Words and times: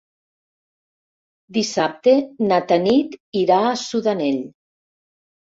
Dissabte 1.57 2.15
na 2.47 2.59
Tanit 2.73 3.15
irà 3.43 3.61
a 3.69 3.77
Sudanell. 3.85 4.43